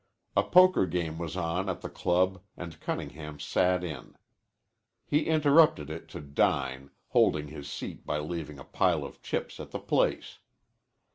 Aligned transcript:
A 0.35 0.41
poker 0.41 0.87
game 0.87 1.19
was 1.19 1.37
on 1.37 1.69
at 1.69 1.81
the 1.81 1.87
club 1.87 2.41
and 2.57 2.79
Cunningham 2.79 3.39
sat 3.39 3.83
in. 3.83 4.15
He 5.05 5.27
interrupted 5.27 5.91
it 5.91 6.07
to 6.07 6.19
dine, 6.21 6.89
holding 7.09 7.49
his 7.49 7.69
seat 7.69 8.03
by 8.03 8.17
leaving 8.17 8.57
a 8.57 8.63
pile 8.63 9.03
of 9.03 9.21
chips 9.21 9.59
at 9.59 9.69
the 9.69 9.79
place. 9.79 10.39